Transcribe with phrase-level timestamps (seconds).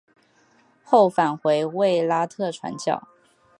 [0.83, 3.07] 后返回卫拉特传教。